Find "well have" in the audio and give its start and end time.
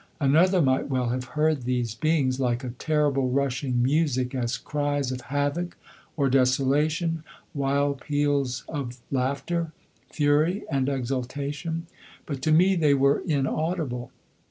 0.89-1.25